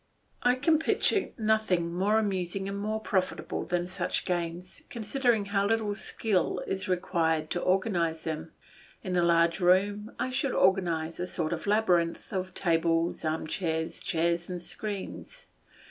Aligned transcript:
I 0.41 0.55
can 0.55 0.79
picture 0.79 1.29
nothing 1.37 1.93
more 1.93 2.17
amusing 2.17 2.67
and 2.67 2.75
more 2.75 2.99
profitable 2.99 3.65
than 3.65 3.85
such 3.85 4.25
games, 4.25 4.81
considering 4.89 5.45
how 5.53 5.67
little 5.67 5.93
skill 5.93 6.57
is 6.65 6.89
required 6.89 7.51
to 7.51 7.61
organise 7.61 8.23
them. 8.23 8.51
In 9.03 9.15
a 9.15 9.21
large 9.21 9.59
room 9.59 10.15
I 10.17 10.31
should 10.31 10.55
arrange 10.55 11.19
a 11.19 11.27
sort 11.27 11.53
of 11.53 11.67
labyrinth 11.67 12.33
of 12.33 12.55
tables, 12.55 13.23
armchairs, 13.23 13.99
chairs, 14.01 14.49
and 14.49 14.59
screens. 14.59 15.45